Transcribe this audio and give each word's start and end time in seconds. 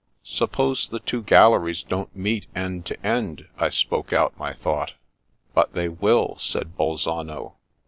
"Suppose 0.23 0.89
the 0.89 0.99
two 0.99 1.21
galleries 1.21 1.83
don't 1.83 2.15
meet 2.15 2.47
end 2.55 2.87
to 2.87 3.05
end?" 3.05 3.47
I 3.59 3.69
spoke 3.69 4.11
out 4.11 4.35
my 4.35 4.51
thought." 4.51 4.95
But 5.53 5.73
they 5.75 5.89
will," 5.89 6.37
said 6.39 6.75
Bolzano. 6.75 7.53